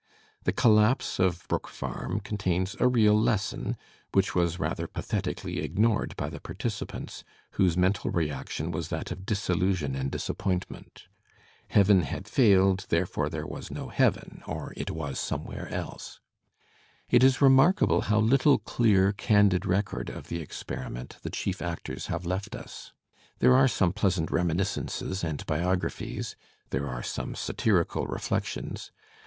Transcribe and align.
The 0.45 0.51
collapse 0.51 1.19
of 1.19 1.47
Brook 1.47 1.67
Parm 1.69 2.23
contains 2.23 2.75
a 2.79 2.87
real 2.87 3.13
lesson, 3.15 3.77
which 4.13 4.33
was 4.33 4.57
rather 4.59 4.87
pathetically 4.87 5.59
ignored 5.59 6.15
by 6.17 6.27
the 6.27 6.39
participants, 6.39 7.23
whose 7.51 7.77
mental 7.77 8.09
reaction 8.09 8.71
was 8.71 8.87
that 8.87 9.11
of 9.11 9.27
disillusion 9.27 9.95
and 9.95 10.09
disappoint 10.09 10.67
ment. 10.71 11.03
Heaven 11.67 12.01
had 12.01 12.27
failed; 12.27 12.87
therefore 12.89 13.29
there 13.29 13.45
was 13.45 13.69
no 13.69 13.89
Heaven, 13.89 14.41
Digitized 14.43 14.47
by 14.47 14.53
Google 14.53 14.53
HAWTHORNE 14.53 14.71
89 14.77 14.79
or 14.79 14.81
it 14.81 14.89
was 15.09 15.19
somewhere 15.19 15.69
else. 15.69 16.19
It 17.11 17.23
is 17.23 17.39
remarkable 17.39 18.01
how 18.01 18.19
little 18.19 18.57
clear, 18.57 19.11
candid 19.13 19.67
record 19.67 20.09
of 20.09 20.29
the 20.29 20.41
experiment 20.41 21.17
the 21.21 21.29
chief 21.29 21.61
actors 21.61 22.07
have 22.07 22.25
left 22.25 22.55
us. 22.55 22.91
There 23.37 23.53
are 23.55 23.67
some 23.67 23.93
pleasant 23.93 24.31
reminiscences 24.31 25.23
and 25.23 25.45
biographies. 25.45 26.35
There 26.71 26.87
are 26.89 27.03
some 27.03 27.35
satirical 27.35 28.07
reflections. 28.07 28.91